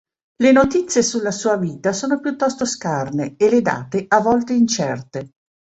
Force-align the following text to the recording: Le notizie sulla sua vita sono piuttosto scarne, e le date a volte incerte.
Le 0.37 0.51
notizie 0.51 1.03
sulla 1.03 1.29
sua 1.29 1.57
vita 1.57 1.93
sono 1.93 2.19
piuttosto 2.19 2.65
scarne, 2.65 3.35
e 3.37 3.51
le 3.51 3.61
date 3.61 4.05
a 4.07 4.19
volte 4.19 4.53
incerte. 4.53 5.33